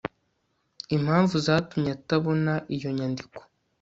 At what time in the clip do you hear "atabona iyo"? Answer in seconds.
1.97-2.89